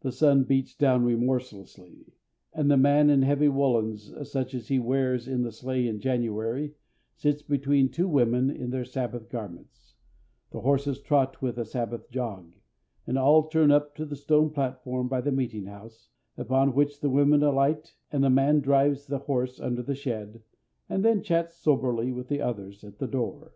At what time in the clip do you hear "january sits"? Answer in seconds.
6.00-7.40